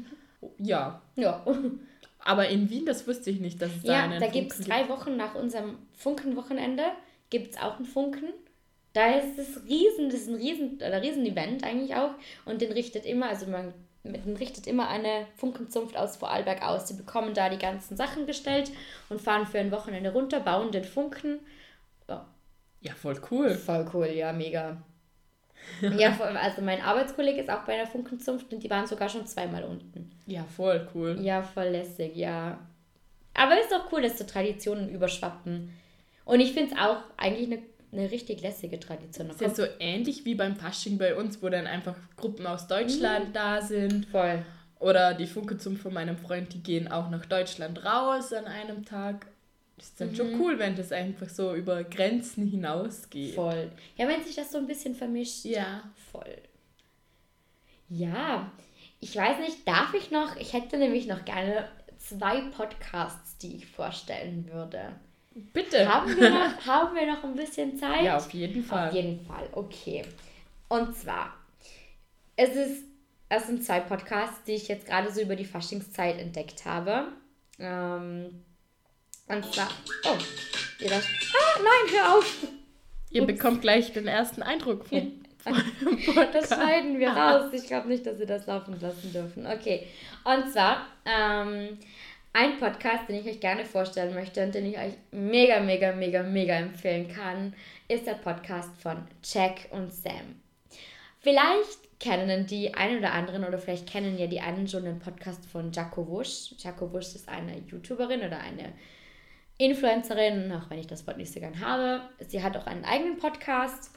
[0.57, 1.45] Ja, Ja.
[2.19, 4.59] aber in Wien, das wusste ich nicht, dass es da Ja, einen da gibt es
[4.61, 6.83] drei Wochen nach unserem Funkenwochenende
[7.29, 8.33] gibt es auch einen Funken.
[8.93, 12.11] Da ist es riesen, das ist ein riesen, oder riesen Event eigentlich auch.
[12.45, 16.85] Und den richtet immer, also man den richtet immer eine Funkenzunft aus Vorarlberg aus.
[16.85, 18.71] Die bekommen da die ganzen Sachen gestellt
[19.09, 21.39] und fahren für ein Wochenende runter, bauen den Funken.
[22.07, 22.25] Ja,
[22.81, 23.55] Ja, voll cool.
[23.55, 24.77] voll cool, ja, mega.
[25.97, 29.63] ja, also mein Arbeitskollege ist auch bei der Funkenzunft und die waren sogar schon zweimal
[29.63, 30.11] unten.
[30.25, 31.17] Ja, voll cool.
[31.21, 32.59] Ja, voll lässig, ja.
[33.33, 35.71] Aber ist auch cool, dass so Traditionen überschwappen.
[36.23, 39.27] Und ich finde es auch eigentlich eine, eine richtig lässige Tradition.
[39.27, 42.47] Da Das ist ja so ähnlich wie beim Fasching bei uns, wo dann einfach Gruppen
[42.47, 43.33] aus Deutschland Mhm.
[43.33, 44.05] da sind.
[44.07, 44.43] voll.
[44.79, 49.25] Oder die Funkezum von meinem Freund, die gehen auch nach Deutschland raus an einem Tag.
[49.77, 50.15] Das ist dann Mhm.
[50.15, 53.35] schon cool, wenn das einfach so über Grenzen hinausgeht.
[53.35, 53.71] Voll.
[53.97, 55.43] Ja, wenn sich das so ein bisschen vermischt.
[55.45, 55.83] Ja.
[56.11, 56.37] Voll.
[57.89, 58.51] Ja,
[58.99, 60.35] ich weiß nicht, darf ich noch?
[60.37, 64.93] Ich hätte nämlich noch gerne zwei Podcasts, die ich vorstellen würde.
[65.53, 65.87] Bitte.
[65.93, 68.03] Haben wir noch, haben wir noch ein bisschen Zeit?
[68.03, 68.87] Ja, auf jeden Fall.
[68.89, 70.03] Auf jeden Fall, okay.
[70.69, 71.33] Und zwar,
[72.37, 72.83] es ist,
[73.29, 77.09] es sind zwei Podcasts, die ich jetzt gerade so über die Faschingszeit entdeckt habe.
[77.59, 78.41] Ähm,
[79.27, 79.69] und zwar,
[80.05, 80.17] oh,
[80.79, 82.47] ihr das, ah, nein, hör auf.
[83.11, 83.33] Ihr Ups.
[83.33, 85.25] bekommt gleich den ersten Eindruck vom
[86.33, 87.53] Das schneiden wir raus.
[87.53, 89.45] Ich glaube nicht, dass wir das laufen lassen dürfen.
[89.45, 89.87] Okay.
[90.23, 91.77] Und zwar ähm,
[92.33, 96.23] ein Podcast, den ich euch gerne vorstellen möchte und den ich euch mega, mega, mega,
[96.23, 97.53] mega empfehlen kann,
[97.87, 100.41] ist der Podcast von Jack und Sam.
[101.19, 105.45] Vielleicht kennen die einen oder anderen oder vielleicht kennen ja die einen schon den Podcast
[105.45, 106.53] von Jaco Wusch.
[106.57, 108.73] Jaco Wusch ist eine YouTuberin oder eine
[109.57, 112.01] Influencerin, auch wenn ich das Wort nicht so gern habe.
[112.27, 113.91] Sie hat auch einen eigenen Podcast,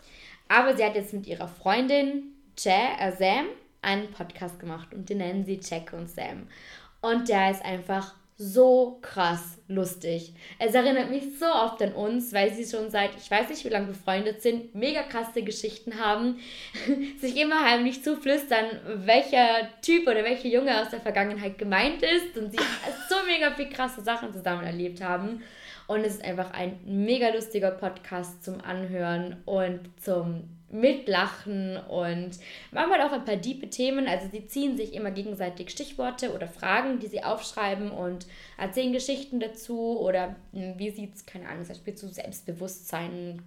[0.49, 3.47] aber sie hat jetzt mit ihrer Freundin Jay, äh Sam
[3.83, 6.49] einen Podcast gemacht und den nennen sie Jack und Sam.
[7.01, 10.33] Und der ist einfach so krass lustig.
[10.61, 13.68] Es erinnert mich so oft an uns, weil sie schon seit, ich weiß nicht wie
[13.68, 16.38] lange befreundet sind, mega krasse Geschichten haben,
[17.20, 22.53] sich immer heimlich zuflüstern, welcher Typ oder welche Junge aus der Vergangenheit gemeint ist und
[22.53, 22.59] sie
[23.09, 25.42] so mega viel krasse Sachen zusammen erlebt haben.
[25.88, 32.33] Und es ist einfach ein mega lustiger Podcast zum Anhören und zum Mitlachen und
[32.72, 34.07] manchmal auch ein paar diepe Themen.
[34.07, 38.27] Also sie ziehen sich immer gegenseitig Stichworte oder Fragen, die sie aufschreiben und
[38.59, 43.40] erzählen Geschichten dazu oder hm, wie sieht es, keine Ahnung, zum Beispiel zu Selbstbewusstsein,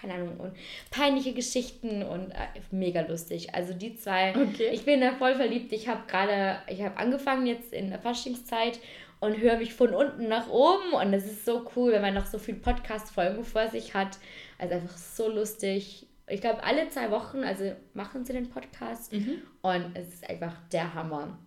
[0.00, 0.52] keine Ahnung, und
[0.90, 3.54] peinliche Geschichten und äh, mega lustig.
[3.54, 4.70] Also die zwei, okay.
[4.72, 5.74] ich bin da voll verliebt.
[5.74, 8.80] Ich habe gerade, ich habe angefangen jetzt in der Faschingszeit
[9.20, 12.26] und höre mich von unten nach oben und es ist so cool, wenn man noch
[12.26, 14.18] so viel Podcast-Folgen vor sich hat.
[14.58, 16.06] Also einfach so lustig.
[16.26, 19.42] Ich glaube, alle zwei Wochen, also machen sie den Podcast mhm.
[19.62, 21.38] und es ist einfach der Hammer.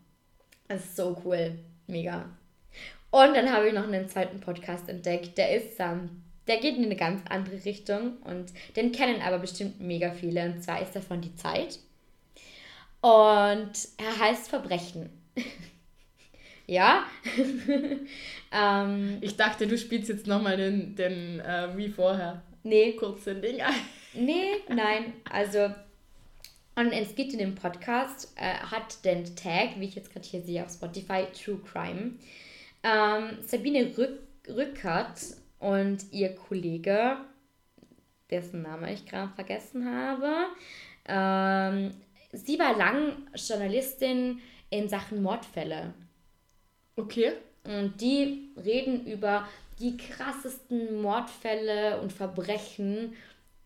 [0.67, 1.57] Es ist so cool.
[1.87, 2.29] Mega.
[3.09, 5.37] Und dann habe ich noch einen zweiten Podcast entdeckt.
[5.37, 9.79] Der ist, ähm, der geht in eine ganz andere Richtung und den kennen aber bestimmt
[9.81, 10.45] mega viele.
[10.45, 11.79] Und zwar ist davon die Zeit.
[13.01, 15.09] Und er heißt Verbrechen.
[16.67, 17.05] Ja.
[18.51, 22.41] ähm, ich dachte, du spielst jetzt nochmal den, den äh, wie vorher.
[22.63, 22.93] Nee.
[22.93, 23.73] Kurzen Ding ein.
[24.13, 25.13] Nee, nein.
[25.29, 25.73] Also,
[26.75, 30.41] und es geht in dem Podcast, äh, hat den Tag, wie ich jetzt gerade hier
[30.41, 32.13] sehe auf Spotify, True Crime.
[32.83, 35.21] Ähm, Sabine Rück Rückert
[35.59, 37.17] und ihr Kollege,
[38.29, 40.47] dessen Name ich gerade vergessen habe,
[41.07, 41.91] ähm,
[42.33, 45.93] sie war lang Journalistin in Sachen Mordfälle.
[46.95, 47.33] Okay.
[47.63, 49.47] Und die reden über
[49.79, 53.15] die krassesten Mordfälle und Verbrechen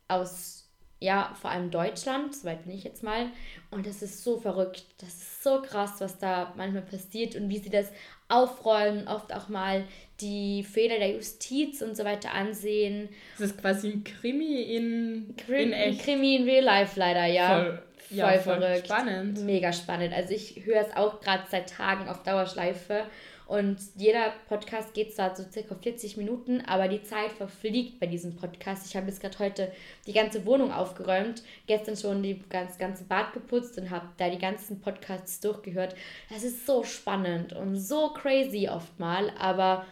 [0.07, 3.27] aus, ja, vor allem Deutschland, soweit bin ich jetzt mal.
[3.71, 4.85] Und das ist so verrückt.
[4.99, 7.91] Das ist so krass, was da manchmal passiert und wie sie das
[8.29, 9.85] aufrollen, oft auch mal
[10.19, 13.09] die Fehler der Justiz und so weiter ansehen.
[13.37, 15.99] Das ist quasi ein Krimi in, Krim, in echt.
[15.99, 17.63] Ein Krimi in Real Life leider, ja.
[17.63, 18.87] Voll, ja, voll verrückt.
[18.87, 19.43] Spannend.
[19.43, 20.13] Mega spannend.
[20.13, 23.05] Also ich höre es auch gerade seit Tagen auf Dauerschleife
[23.47, 28.35] und jeder Podcast geht zwar so circa 40 Minuten, aber die Zeit verfliegt bei diesem
[28.35, 28.85] Podcast.
[28.85, 29.71] Ich habe bis gerade heute
[30.05, 34.37] die ganze Wohnung aufgeräumt, gestern schon die ganz, ganze Bad geputzt und habe da die
[34.37, 35.95] ganzen Podcasts durchgehört.
[36.29, 39.85] Das ist so spannend und so crazy oft mal, aber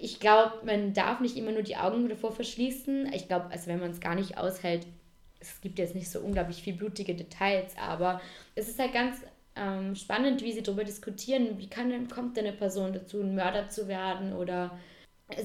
[0.00, 3.12] ich glaube, man darf nicht immer nur die Augen davor verschließen.
[3.12, 4.86] Ich glaube, also wenn man es gar nicht aushält,
[5.54, 8.20] es gibt jetzt nicht so unglaublich viel blutige Details, aber
[8.54, 9.22] es ist halt ganz
[9.56, 13.68] ähm, spannend, wie sie darüber diskutieren, wie kann, kommt denn eine Person dazu, ein Mörder
[13.68, 14.32] zu werden?
[14.32, 14.78] Oder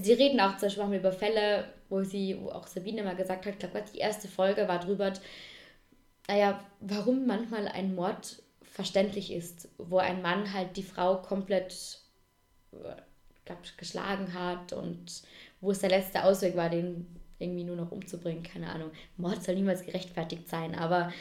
[0.02, 3.54] sie reden auch zum Beispiel über Fälle, wo sie, wo auch Sabine mal gesagt hat,
[3.54, 5.14] ich glaube, die erste Folge war drüber,
[6.28, 12.00] naja, warum manchmal ein Mord verständlich ist, wo ein Mann halt die Frau komplett
[13.46, 15.24] glaub, geschlagen hat und
[15.60, 17.06] wo es der letzte Ausweg war, den
[17.42, 18.92] irgendwie nur noch umzubringen, keine Ahnung.
[19.18, 21.12] Mord soll niemals gerechtfertigt sein, aber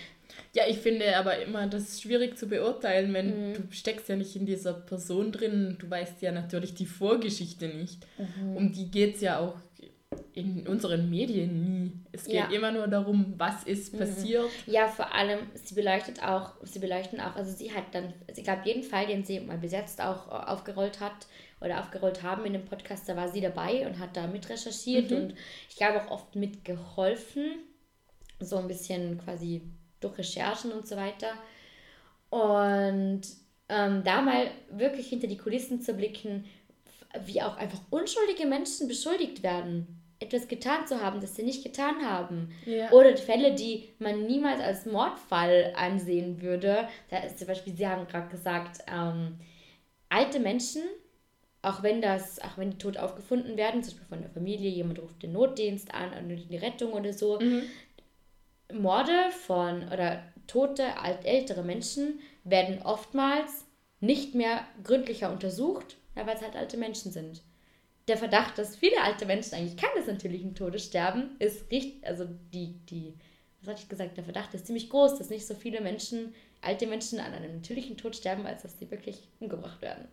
[0.52, 3.54] ja, ich finde aber immer, das ist schwierig zu beurteilen, wenn mhm.
[3.54, 8.06] du steckst ja nicht in dieser Person drin, du weißt ja natürlich die Vorgeschichte nicht.
[8.18, 8.56] Mhm.
[8.56, 9.56] Um die geht es ja auch
[10.32, 11.92] in unseren Medien nie.
[12.10, 12.50] Es geht ja.
[12.50, 13.98] immer nur darum, was ist mhm.
[13.98, 14.50] passiert.
[14.66, 18.66] Ja, vor allem, sie beleuchtet auch, sie beleuchten auch, also sie hat dann, sie gab
[18.66, 21.26] jeden Fall, den sie mal besetzt auch aufgerollt hat
[21.60, 25.10] oder aufgerollt haben in dem Podcast, da war sie dabei und hat da mit recherchiert
[25.10, 25.16] mhm.
[25.16, 25.34] und
[25.68, 27.58] ich glaube auch oft mitgeholfen,
[28.38, 29.62] so ein bisschen quasi
[30.00, 31.32] durch Recherchen und so weiter.
[32.30, 33.22] Und
[33.68, 36.44] ähm, da mal wirklich hinter die Kulissen zu blicken,
[37.26, 42.04] wie auch einfach unschuldige Menschen beschuldigt werden, etwas getan zu haben, das sie nicht getan
[42.04, 42.50] haben.
[42.66, 42.90] Ja.
[42.92, 46.88] Oder Fälle, die man niemals als Mordfall ansehen würde.
[47.08, 49.38] Da ist zum Beispiel, Sie haben gerade gesagt, ähm,
[50.08, 50.82] alte Menschen,
[51.62, 54.98] auch wenn das, auch wenn die tot aufgefunden werden, zum Beispiel von der Familie, jemand
[54.98, 57.62] ruft den Notdienst an, die Rettung oder so, mhm.
[58.72, 63.66] Morde von oder tote, alt, ältere Menschen werden oftmals
[64.00, 67.42] nicht mehr gründlicher untersucht, weil es halt alte Menschen sind.
[68.08, 72.74] der Verdacht, dass viele alte Menschen eigentlich keines natürlichen Todes sterben, ist richtig, also die,
[72.90, 73.14] die,
[73.60, 76.86] was hatte ich gesagt, der Verdacht ist ziemlich groß, dass nicht so viele Menschen, alte
[76.86, 80.08] Menschen an einem natürlichen Tod sterben, als dass sie wirklich umgebracht werden.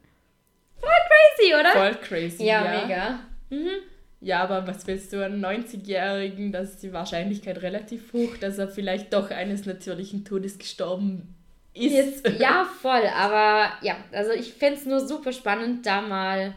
[1.17, 1.71] Voll crazy, oder?
[1.71, 2.43] Voll crazy.
[2.45, 3.19] Ja, Ja, mega.
[3.49, 3.71] Mhm.
[4.19, 6.51] Ja, aber was willst du an 90-Jährigen?
[6.51, 11.35] Da ist die Wahrscheinlichkeit relativ hoch, dass er vielleicht doch eines natürlichen Todes gestorben
[11.73, 11.93] ist.
[11.93, 16.55] Jetzt, ja, voll, aber ja, also ich fände es nur super spannend, da mal.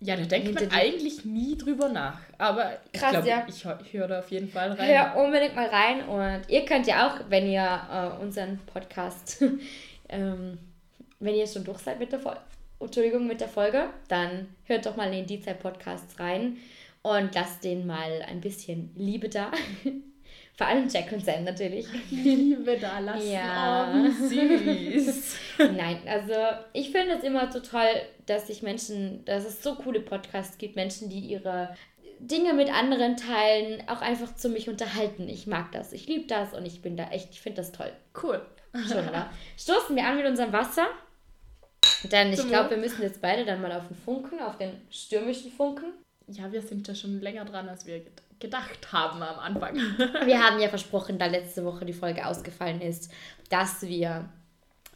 [0.00, 2.20] Ja, da denkt man eigentlich nie drüber nach.
[2.36, 3.46] Aber ich Krass, glaube, ja.
[3.48, 4.88] ich, ich höre da auf jeden Fall rein.
[4.88, 9.42] Hör unbedingt mal rein und ihr könnt ja auch, wenn ihr äh, unseren Podcast,
[10.08, 10.58] ähm,
[11.18, 12.40] wenn ihr schon durch seid mit der Folge,
[12.80, 16.58] Entschuldigung, mit der Folge, dann hört doch mal in die Zeit-Podcasts rein
[17.02, 19.50] und lasst denen mal ein bisschen Liebe da.
[20.56, 21.86] Vor allem Jack und Sam natürlich.
[22.10, 23.30] Liebe da lassen.
[23.30, 23.92] Ja.
[23.94, 25.36] Oh, wie süß.
[25.58, 26.34] Nein, also
[26.72, 27.88] ich finde es immer so toll,
[28.26, 31.76] dass sich Menschen, dass es so coole Podcasts gibt, Menschen, die ihre
[32.18, 35.28] Dinge mit anderen teilen, auch einfach zu mich unterhalten.
[35.28, 37.92] Ich mag das, ich liebe das und ich bin da echt, ich finde das toll.
[38.20, 38.44] cool.
[38.86, 39.30] Schon, oder?
[39.56, 40.88] Stoßen wir an mit unserem Wasser.
[42.04, 45.50] Denn ich glaube, wir müssen jetzt beide dann mal auf den Funken, auf den stürmischen
[45.52, 45.92] Funken.
[46.28, 49.74] Ja, wir sind ja schon länger dran, als wir ged- gedacht haben am Anfang.
[50.26, 53.10] Wir haben ja versprochen, da letzte Woche die Folge ausgefallen ist,
[53.48, 54.28] dass wir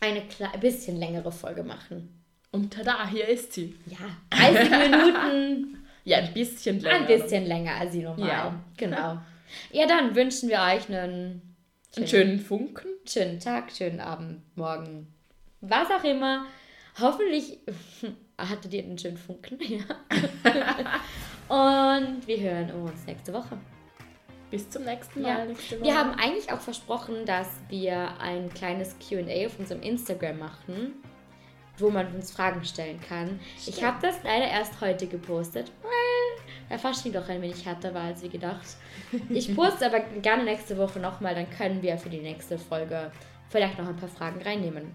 [0.01, 0.23] eine
[0.61, 2.23] bisschen längere Folge machen.
[2.53, 3.75] Und tada, hier ist sie.
[3.87, 3.99] Ja,
[4.31, 6.97] 30 Minuten, Ja, ein bisschen länger.
[6.99, 8.29] ein bisschen länger als die normal.
[8.29, 8.61] Ja.
[8.77, 9.19] Genau.
[9.73, 11.57] Ja, dann wünschen wir euch einen
[11.97, 12.89] Einen schönen Funken.
[13.09, 15.13] schönen Tag, schönen Abend, morgen,
[15.61, 16.45] was auch immer.
[17.01, 17.59] Hoffentlich
[18.39, 19.59] hattet ihr einen schönen Funken.
[19.69, 21.01] Ja.
[21.49, 23.59] Und wir hören uns nächste Woche.
[24.51, 25.35] Bis zum nächsten Ja.
[25.35, 25.49] Mal.
[25.49, 25.85] Nächste Woche.
[25.85, 30.93] Wir haben eigentlich auch versprochen, dass wir ein kleines QA auf unserem Instagram machen,
[31.79, 33.41] wo man uns Fragen stellen kann.
[33.57, 33.83] Ich Stimmt.
[33.83, 35.91] habe das leider erst heute gepostet, weil
[36.71, 38.77] der Fasching doch ein wenig härter war als wie gedacht.
[39.29, 43.11] Ich poste aber gerne nächste Woche nochmal, dann können wir für die nächste Folge
[43.49, 44.95] vielleicht noch ein paar Fragen reinnehmen.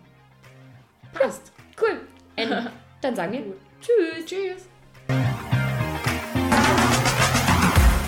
[1.14, 1.52] Passt.
[1.80, 2.00] Cool.
[2.38, 3.42] Und dann sagen wir
[3.82, 4.26] Tschüss.
[4.26, 4.68] Tschüss.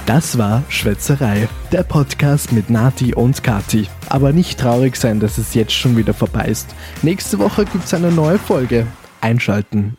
[0.06, 3.88] Das war Schwätzerei, der Podcast mit Nati und Kati.
[4.10, 6.74] Aber nicht traurig sein, dass es jetzt schon wieder vorbei ist.
[7.04, 8.88] Nächste Woche gibt's eine neue Folge.
[9.22, 9.98] Einschalten.